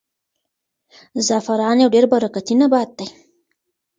[1.27, 3.07] زعفران یو ډېر برکتي نبات دی.